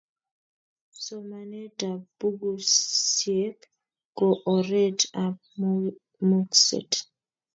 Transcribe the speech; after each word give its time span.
Somanet 1.03 1.79
ap 1.91 2.01
pukuisyek 2.17 3.57
ko 4.17 4.27
oret 4.55 4.99
ap 5.25 5.35
mung'set 6.27 6.91